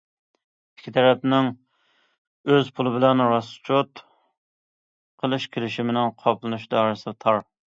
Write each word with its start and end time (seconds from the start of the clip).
ئىككى 0.77 0.93
تەرەپنىڭ 0.93 1.49
ئۆز 2.55 2.71
پۇلى 2.79 2.93
بىلەن 2.95 3.23
راسچوت 3.33 4.03
قىلىش 4.05 5.47
كېلىشىمىنىڭ 5.57 6.15
قاپلىنىش 6.25 6.67
دائىرىسى 6.75 7.19
تار. 7.27 7.43